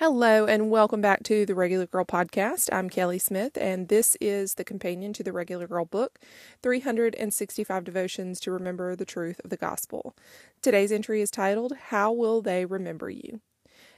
[0.00, 2.70] Hello, and welcome back to the Regular Girl Podcast.
[2.72, 6.18] I'm Kelly Smith, and this is the companion to the Regular Girl book
[6.62, 10.16] 365 Devotions to Remember the Truth of the Gospel.
[10.62, 13.42] Today's entry is titled, How Will They Remember You?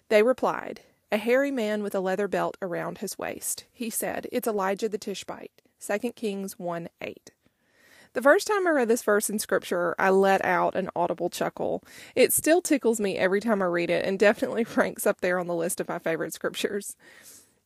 [0.09, 0.81] They replied,
[1.13, 3.67] A hairy man with a leather belt around his waist.
[3.73, 5.63] He said, It's Elijah the Tishbite.
[5.79, 7.31] 2 Kings 1 8.
[8.15, 11.83] The first time I read this verse in scripture, I let out an audible chuckle.
[12.15, 15.47] It still tickles me every time I read it and definitely ranks up there on
[15.47, 16.95] the list of my favorite scriptures.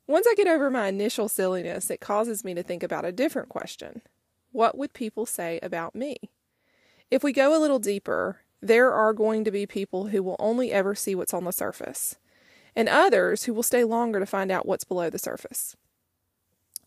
[0.06, 3.48] Once I get over my initial silliness, it causes me to think about a different
[3.48, 4.02] question
[4.52, 6.16] What would people say about me?
[7.10, 10.70] If we go a little deeper, there are going to be people who will only
[10.70, 12.16] ever see what's on the surface,
[12.76, 15.76] and others who will stay longer to find out what's below the surface.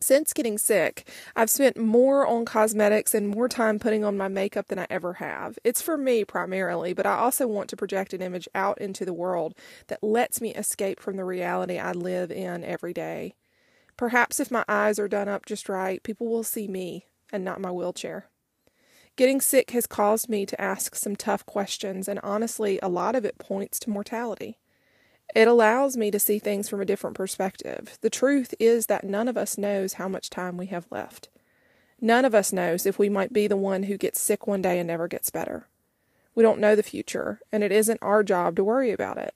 [0.02, 4.68] Since getting sick, I've spent more on cosmetics and more time putting on my makeup
[4.68, 5.60] than I ever have.
[5.66, 9.14] It's for me primarily, but I also want to project an image out into the
[9.14, 9.56] world
[9.88, 13.36] that lets me escape from the reality I live in every day.
[13.98, 17.60] Perhaps if my eyes are done up just right, people will see me and not
[17.60, 18.28] my wheelchair.
[19.18, 23.26] Getting sick has caused me to ask some tough questions, and honestly, a lot of
[23.26, 24.60] it points to mortality.
[25.36, 27.98] It allows me to see things from a different perspective.
[28.02, 31.30] The truth is that none of us knows how much time we have left.
[32.02, 34.80] None of us knows if we might be the one who gets sick one day
[34.80, 35.68] and never gets better.
[36.34, 39.36] We don't know the future, and it isn't our job to worry about it.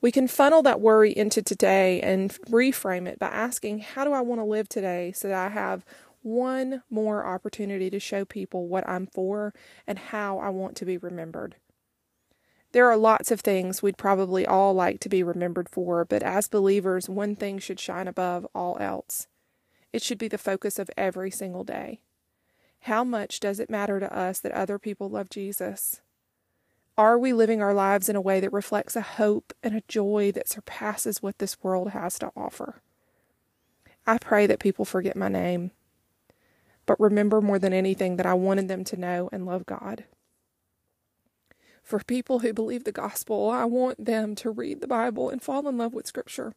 [0.00, 4.20] We can funnel that worry into today and reframe it by asking, How do I
[4.20, 5.84] want to live today so that I have
[6.22, 9.54] one more opportunity to show people what I'm for
[9.86, 11.56] and how I want to be remembered?
[12.72, 16.48] There are lots of things we'd probably all like to be remembered for, but as
[16.48, 19.26] believers, one thing should shine above all else.
[19.92, 22.00] It should be the focus of every single day.
[22.80, 26.02] How much does it matter to us that other people love Jesus?
[26.98, 30.30] Are we living our lives in a way that reflects a hope and a joy
[30.32, 32.82] that surpasses what this world has to offer?
[34.06, 35.70] I pray that people forget my name,
[36.86, 40.04] but remember more than anything that I wanted them to know and love God.
[41.88, 45.66] For people who believe the gospel, I want them to read the Bible and fall
[45.66, 46.52] in love with Scripture.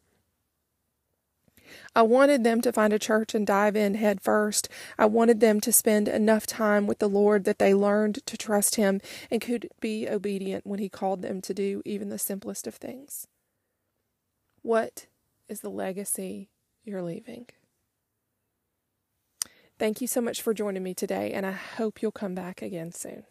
[1.96, 4.68] I wanted them to find a church and dive in head first.
[4.98, 8.74] I wanted them to spend enough time with the Lord that they learned to trust
[8.74, 9.00] Him
[9.30, 13.26] and could be obedient when He called them to do even the simplest of things.
[14.60, 15.06] What
[15.48, 16.50] is the legacy
[16.84, 17.46] you're leaving?
[19.78, 22.92] Thank you so much for joining me today, and I hope you'll come back again
[22.92, 23.24] soon.